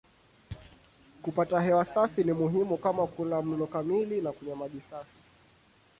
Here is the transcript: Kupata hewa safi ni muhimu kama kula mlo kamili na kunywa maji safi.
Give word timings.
Kupata 1.21 1.61
hewa 1.61 1.85
safi 1.85 2.23
ni 2.23 2.33
muhimu 2.33 2.77
kama 2.77 3.07
kula 3.07 3.41
mlo 3.41 3.67
kamili 3.67 4.21
na 4.21 4.31
kunywa 4.31 4.55
maji 4.55 4.81
safi. 4.81 5.17